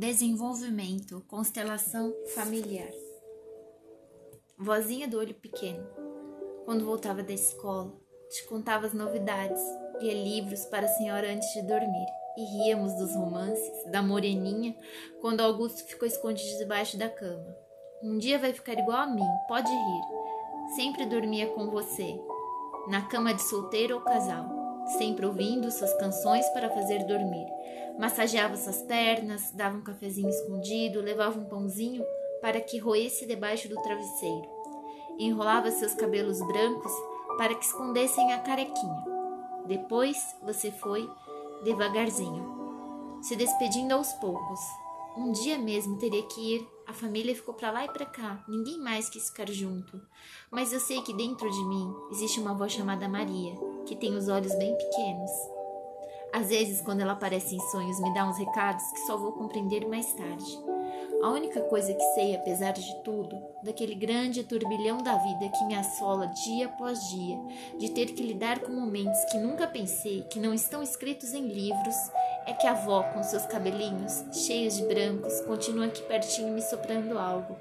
[0.00, 2.88] Desenvolvimento, constelação familiar.
[4.56, 5.86] Vozinha do olho pequeno.
[6.64, 7.92] Quando voltava da escola,
[8.30, 9.60] te contava as novidades,
[10.00, 12.06] lia livros para a senhora antes de dormir
[12.38, 14.74] e ríamos dos romances da moreninha
[15.20, 17.54] quando Augusto ficou escondido debaixo da cama.
[18.02, 20.76] Um dia vai ficar igual a mim, pode rir.
[20.76, 22.18] Sempre dormia com você,
[22.88, 24.59] na cama de solteiro ou casal,
[24.98, 27.46] sempre ouvindo suas canções para fazer dormir
[28.00, 32.02] Massageava suas pernas, dava um cafezinho escondido, levava um pãozinho
[32.40, 34.48] para que roesse debaixo do travesseiro.
[35.18, 36.92] Enrolava seus cabelos brancos
[37.36, 39.04] para que escondessem a carequinha.
[39.66, 41.06] Depois você foi
[41.62, 44.60] devagarzinho, se despedindo aos poucos.
[45.14, 46.68] Um dia mesmo teria que ir.
[46.86, 48.42] A família ficou para lá e para cá.
[48.48, 50.00] Ninguém mais quis ficar junto.
[50.50, 53.54] Mas eu sei que dentro de mim existe uma avó chamada Maria,
[53.90, 55.32] que tem os olhos bem pequenos.
[56.32, 59.84] Às vezes, quando ela aparece em sonhos, me dá uns recados que só vou compreender
[59.88, 60.46] mais tarde.
[61.24, 65.74] A única coisa que sei, apesar de tudo, daquele grande turbilhão da vida que me
[65.74, 67.36] assola dia após dia,
[67.80, 71.96] de ter que lidar com momentos que nunca pensei, que não estão escritos em livros,
[72.46, 77.18] é que a avó, com seus cabelinhos cheios de brancos, continua aqui pertinho me soprando
[77.18, 77.56] algo,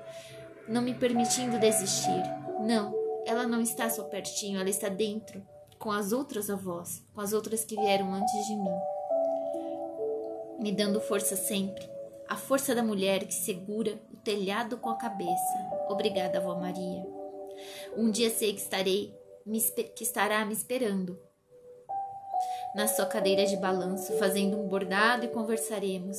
[0.67, 2.21] não me permitindo desistir.
[2.59, 2.93] Não,
[3.25, 5.43] ela não está só pertinho, ela está dentro,
[5.79, 8.77] com as outras avós, com as outras que vieram antes de mim,
[10.59, 11.89] me dando força sempre,
[12.27, 15.69] a força da mulher que segura o telhado com a cabeça.
[15.87, 17.03] Obrigada, avó Maria.
[17.95, 19.17] Um dia sei que estarei
[19.95, 21.19] que estará me esperando
[22.75, 26.17] na sua cadeira de balanço, fazendo um bordado e conversaremos.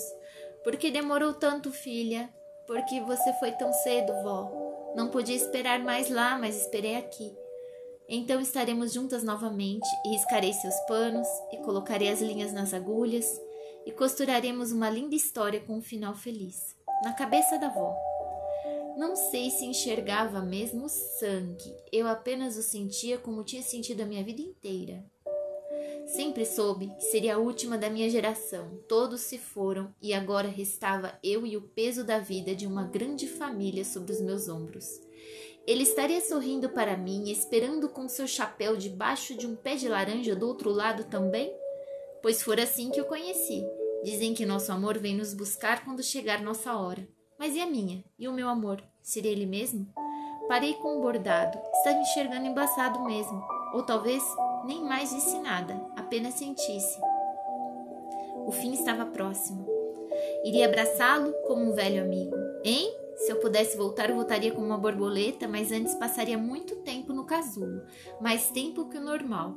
[0.65, 2.29] Por que demorou tanto, filha?
[2.67, 4.51] Porque você foi tão cedo, vó.
[4.97, 7.33] Não podia esperar mais lá, mas esperei aqui.
[8.13, 13.41] Então estaremos juntas novamente e riscarei seus panos e colocarei as linhas nas agulhas
[13.87, 16.75] e costuraremos uma linda história com um final feliz.
[17.05, 17.97] Na cabeça da avó.
[18.99, 24.25] Não sei se enxergava mesmo sangue, eu apenas o sentia como tinha sentido a minha
[24.25, 25.05] vida inteira.
[26.07, 28.81] Sempre soube que seria a última da minha geração.
[28.89, 33.29] Todos se foram e agora restava eu e o peso da vida de uma grande
[33.29, 35.01] família sobre os meus ombros.
[35.71, 40.35] Ele estaria sorrindo para mim, esperando com seu chapéu debaixo de um pé de laranja
[40.35, 41.55] do outro lado também?
[42.21, 43.65] Pois for assim que o conheci.
[44.03, 47.07] Dizem que nosso amor vem nos buscar quando chegar nossa hora.
[47.39, 48.05] Mas e a minha?
[48.19, 48.83] E o meu amor?
[49.01, 49.87] Seria ele mesmo?
[50.49, 51.57] Parei com o bordado.
[51.75, 53.41] Estava enxergando embaçado mesmo.
[53.73, 54.25] Ou talvez
[54.65, 56.99] nem mais disse nada, apenas sentisse.
[58.45, 59.69] O fim estava próximo.
[60.43, 62.35] Iria abraçá-lo como um velho amigo.
[62.65, 63.00] Hein?
[63.31, 67.25] Se eu pudesse voltar, eu voltaria como uma borboleta, mas antes passaria muito tempo no
[67.25, 67.81] casulo,
[68.21, 69.55] mais tempo que o normal,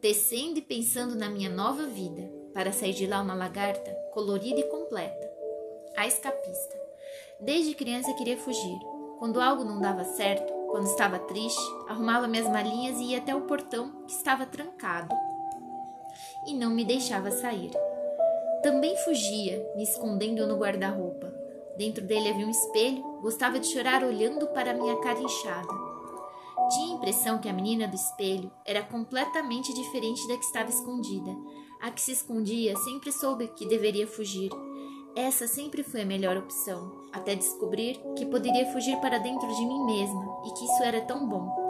[0.00, 4.64] tecendo e pensando na minha nova vida, para sair de lá uma lagarta colorida e
[4.64, 5.30] completa.
[5.96, 6.76] A escapista.
[7.38, 8.80] Desde criança queria fugir.
[9.20, 13.42] Quando algo não dava certo, quando estava triste, arrumava minhas malinhas e ia até o
[13.42, 15.14] portão que estava trancado
[16.48, 17.70] e não me deixava sair.
[18.60, 21.43] Também fugia, me escondendo no guarda-roupa,
[21.76, 25.68] Dentro dele havia um espelho, gostava de chorar olhando para minha cara inchada.
[26.70, 31.36] Tinha a impressão que a menina do espelho era completamente diferente da que estava escondida.
[31.82, 34.50] A que se escondia sempre soube que deveria fugir.
[35.16, 39.84] Essa sempre foi a melhor opção, até descobrir que poderia fugir para dentro de mim
[39.84, 41.64] mesma e que isso era tão bom.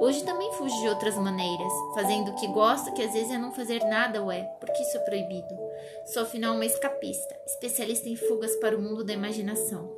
[0.00, 3.52] Hoje também fujo de outras maneiras, fazendo o que gosto, que às vezes é não
[3.52, 5.65] fazer nada, ué, porque isso é proibido.
[6.06, 9.94] Sou afinal uma escapista, especialista em fugas para o mundo da imaginação.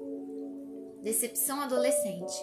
[1.02, 2.34] Decepção adolescente.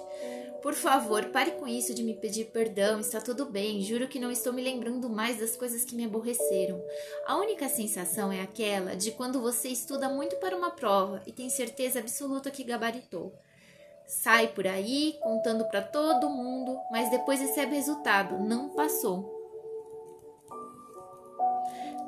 [0.61, 4.31] Por favor, pare com isso de me pedir perdão, está tudo bem, juro que não
[4.31, 6.83] estou me lembrando mais das coisas que me aborreceram.
[7.27, 11.51] A única sensação é aquela de quando você estuda muito para uma prova e tem
[11.51, 13.31] certeza absoluta que gabaritou.
[14.07, 19.34] Sai por aí contando para todo mundo, mas depois recebe resultado, não passou.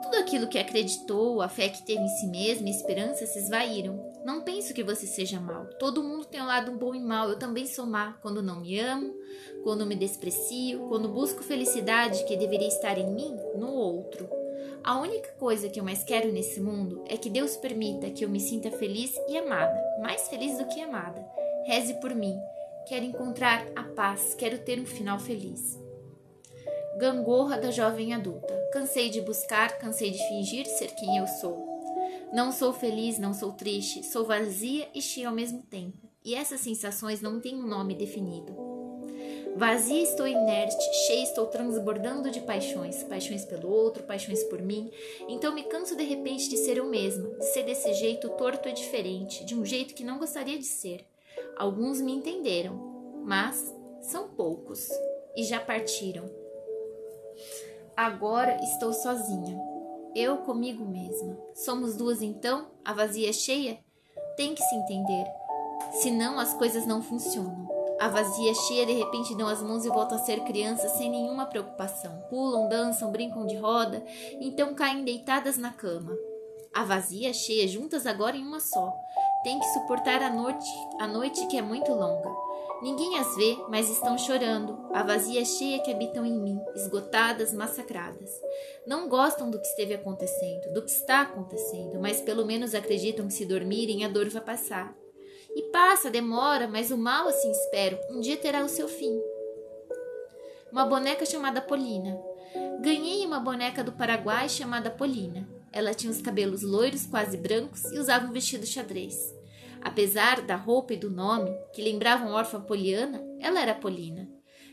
[0.10, 4.10] Tudo aquilo que acreditou, a fé que teve em si mesmo e esperança se esvaíram.
[4.24, 5.66] Não penso que você seja mal.
[5.78, 7.30] Todo mundo tem um lado bom e mal.
[7.30, 9.14] Eu também sou má quando não me amo,
[9.66, 14.30] quando me desprecio, quando busco felicidade que deveria estar em mim, no outro.
[14.82, 18.30] A única coisa que eu mais quero nesse mundo é que Deus permita que eu
[18.30, 21.22] me sinta feliz e amada, mais feliz do que amada.
[21.66, 22.40] Reze por mim.
[22.88, 25.78] Quero encontrar a paz, quero ter um final feliz.
[26.98, 28.67] Gangorra da jovem adulta.
[28.78, 31.82] Cansei de buscar, cansei de fingir ser quem eu sou.
[32.32, 36.08] Não sou feliz, não sou triste, sou vazia e cheia ao mesmo tempo.
[36.24, 38.56] E essas sensações não têm um nome definido.
[39.56, 40.78] Vazia estou inerte,
[41.08, 44.92] cheia estou transbordando de paixões, paixões pelo outro, paixões por mim.
[45.28, 48.74] Então me canso de repente de ser eu mesma, de ser desse jeito torto e
[48.74, 51.04] diferente, de um jeito que não gostaria de ser.
[51.58, 52.76] Alguns me entenderam,
[53.26, 54.88] mas são poucos
[55.36, 56.30] e já partiram.
[57.98, 59.60] Agora estou sozinha,
[60.16, 61.36] eu comigo mesma.
[61.56, 62.68] Somos duas então?
[62.86, 63.80] A vazia é cheia?
[64.36, 65.26] Tem que se entender,
[66.04, 67.68] senão as coisas não funcionam.
[68.00, 71.48] A vazia cheia de repente dão as mãos e voltam a ser crianças sem nenhuma
[71.48, 72.22] preocupação.
[72.30, 74.06] Pulam, dançam, brincam de roda,
[74.40, 76.16] então caem deitadas na cama.
[76.76, 78.94] A vazia cheia juntas agora em uma só.
[79.44, 80.70] Tem que suportar a noite,
[81.00, 82.47] a noite que é muito longa.
[82.82, 84.78] Ninguém as vê, mas estão chorando.
[84.94, 88.30] A vazia cheia que habitam em mim, esgotadas, massacradas.
[88.86, 93.34] Não gostam do que esteve acontecendo, do que está acontecendo, mas pelo menos acreditam que
[93.34, 94.96] se dormirem a dor vai passar.
[95.56, 99.20] E passa, demora, mas o mal, assim espero, um dia terá o seu fim.
[100.72, 102.16] Uma boneca chamada Polina.
[102.80, 105.50] Ganhei uma boneca do Paraguai chamada Polina.
[105.74, 109.37] Ela tinha os cabelos loiros, quase brancos, e usava um vestido xadrez.
[109.82, 114.30] Apesar da roupa e do nome, que lembravam órfã Poliana, ela era Polina.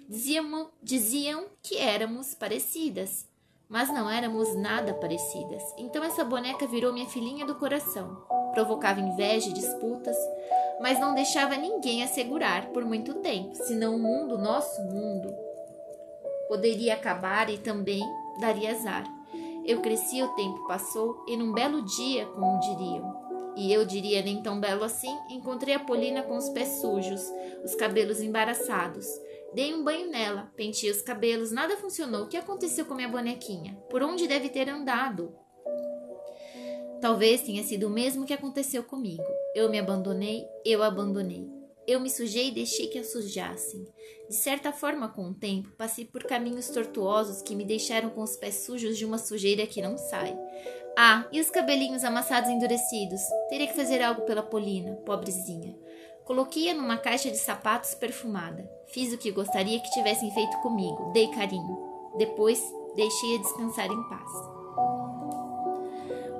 [0.08, 3.26] Diziam, diziam que éramos parecidas,
[3.68, 5.62] mas não éramos nada parecidas.
[5.78, 8.26] Então essa boneca virou minha filhinha do coração.
[8.52, 10.16] Provocava inveja e disputas,
[10.80, 15.34] mas não deixava ninguém assegurar por muito tempo, senão o mundo, nosso mundo,
[16.48, 18.02] poderia acabar e também
[18.38, 19.04] daria azar.
[19.64, 23.23] Eu cresci, o tempo passou, e num belo dia, como diriam,
[23.56, 27.22] e eu diria nem tão belo assim, encontrei a Polina com os pés sujos,
[27.64, 29.06] os cabelos embaraçados.
[29.54, 32.24] Dei um banho nela, penteei os cabelos, nada funcionou.
[32.24, 33.76] O que aconteceu com minha bonequinha?
[33.88, 35.32] Por onde deve ter andado?
[37.00, 39.22] Talvez tenha sido o mesmo que aconteceu comigo.
[39.54, 41.48] Eu me abandonei, eu abandonei.
[41.86, 43.86] Eu me sujei e deixei que a sujassem.
[44.28, 48.36] De certa forma, com o tempo, passei por caminhos tortuosos que me deixaram com os
[48.36, 50.34] pés sujos de uma sujeira que não sai.
[50.96, 53.20] Ah, e os cabelinhos amassados e endurecidos?
[53.50, 55.76] Teria que fazer algo pela Polina, pobrezinha.
[56.24, 58.66] Coloquei-a numa caixa de sapatos perfumada.
[58.86, 61.78] Fiz o que gostaria que tivessem feito comigo, dei carinho.
[62.16, 62.62] Depois,
[62.96, 64.30] deixei-a descansar em paz.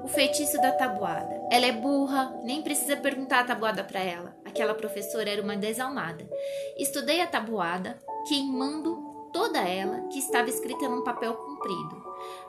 [0.02, 1.43] O feitiço da tabuada.
[1.50, 4.44] Ela é burra, nem precisa perguntar a tabuada para ela.
[4.55, 6.31] Aquela professora era uma desalmada.
[6.79, 7.99] Estudei a tabuada,
[8.29, 12.05] queimando toda ela, que estava escrita num papel comprido.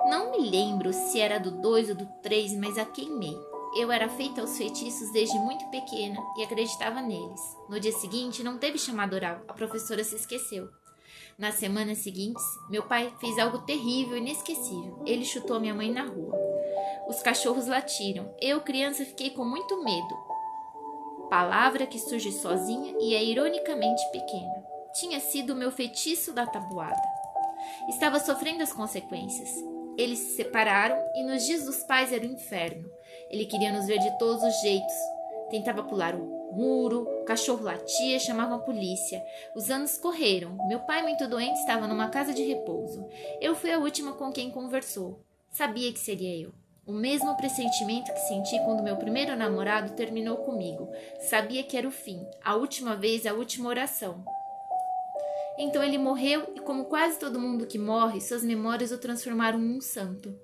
[0.08, 3.36] Não me lembro se era do 2 ou do 3, mas a queimei.
[3.76, 7.42] Eu era feita aos feitiços desde muito pequena e acreditava neles.
[7.68, 10.70] No dia seguinte, não teve chamada oral, a professora se esqueceu.
[11.40, 15.02] Nas semanas seguintes, meu pai fez algo terrível e inesquecível.
[15.08, 16.38] Ele chutou minha mãe na rua.
[17.08, 18.32] Os cachorros latiram.
[18.40, 20.25] Eu, criança, fiquei com muito medo.
[21.30, 24.64] Palavra que surge sozinha e é ironicamente pequena.
[24.94, 27.02] Tinha sido o meu feitiço da tabuada.
[27.90, 29.50] Estava sofrendo as consequências.
[29.98, 32.90] Eles se separaram e nos dias dos pais era o inferno.
[33.30, 34.94] Ele queria nos ver de todos os jeitos.
[35.50, 39.24] Tentava pular o muro, o cachorro latia, chamava a polícia.
[39.56, 40.58] Os anos correram.
[40.68, 43.08] Meu pai, muito doente, estava numa casa de repouso.
[43.42, 45.20] Eu fui a última com quem conversou.
[45.50, 46.65] Sabia que seria eu.
[46.88, 50.88] O mesmo pressentimento que senti quando meu primeiro namorado terminou comigo.
[51.20, 54.24] Sabia que era o fim, a última vez, a última oração.
[55.58, 59.82] Então ele morreu e, como quase todo mundo que morre, suas memórias o transformaram num
[59.82, 60.38] santo.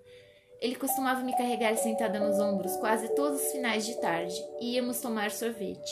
[0.59, 4.99] Ele costumava me carregar sentada nos ombros quase todos os finais de tarde e íamos
[4.99, 5.91] tomar sorvete.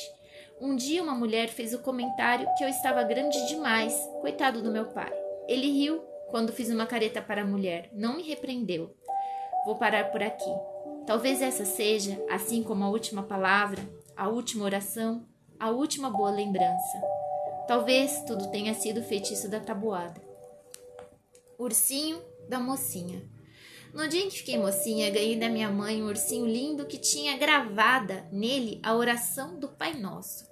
[0.59, 4.85] Um dia uma mulher fez o comentário que eu estava grande demais, coitado do meu
[4.85, 5.13] pai.
[5.47, 8.95] Ele riu quando fiz uma careta para a mulher, não me repreendeu.
[9.69, 10.49] Vou parar por aqui.
[11.05, 13.79] Talvez essa seja, assim como a última palavra,
[14.17, 15.27] a última oração,
[15.59, 16.99] a última boa lembrança.
[17.67, 20.19] Talvez tudo tenha sido feitiço da tabuada.
[21.55, 23.21] Ursinho da mocinha.
[23.93, 27.37] No dia em que fiquei mocinha, ganhei da minha mãe um ursinho lindo que tinha
[27.37, 30.49] gravada nele a oração do Pai Nosso.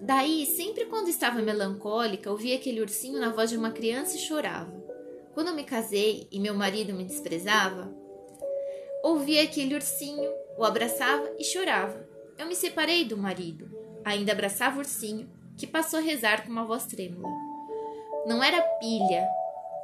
[0.00, 4.90] Daí, sempre quando estava melancólica, ouvia aquele ursinho na voz de uma criança e chorava.
[5.34, 7.92] Quando eu me casei e meu marido me desprezava,
[9.02, 12.08] ouvia aquele ursinho, o abraçava e chorava.
[12.36, 13.70] Eu me separei do marido,
[14.04, 17.28] ainda abraçava o ursinho, que passou a rezar com uma voz trêmula.
[18.26, 19.26] Não era pilha,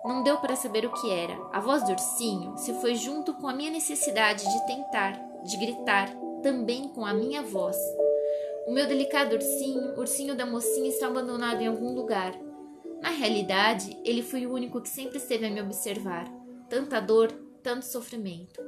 [0.05, 1.37] não deu para saber o que era.
[1.53, 5.12] A voz do ursinho se foi junto com a minha necessidade de tentar,
[5.45, 6.09] de gritar,
[6.43, 7.76] também com a minha voz.
[8.67, 12.33] O meu delicado ursinho, ursinho da mocinha, está abandonado em algum lugar.
[13.07, 16.27] Na realidade, ele foi o único que sempre esteve a me observar.
[16.69, 17.31] Tanta dor,
[17.63, 18.61] tanto sofrimento.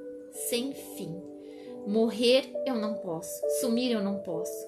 [0.48, 1.20] Sem fim.
[1.84, 4.64] Morrer eu não posso, sumir eu não posso.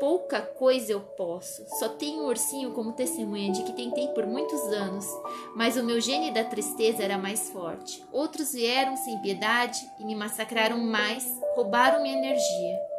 [0.00, 1.64] pouca coisa eu posso.
[1.78, 5.06] Só tenho um ursinho como testemunha de que tentei por muitos anos,
[5.54, 8.04] mas o meu gênio da tristeza era mais forte.
[8.10, 12.93] Outros vieram sem piedade e me massacraram mais, roubaram minha energia.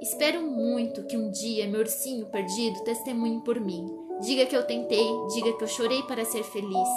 [0.00, 3.86] Espero muito que um dia meu ursinho perdido testemunhe por mim.
[4.20, 6.88] Diga que eu tentei, diga que eu chorei para ser feliz.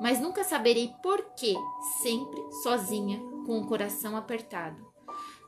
[0.00, 1.54] Mas nunca saberei por que,
[2.02, 4.90] sempre sozinha, com o coração apertado.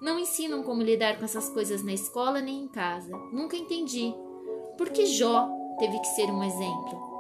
[0.01, 3.17] Não ensinam como lidar com essas coisas na escola nem em casa.
[3.33, 4.15] Nunca entendi.
[4.77, 7.12] Por que Jó teve que ser um exemplo?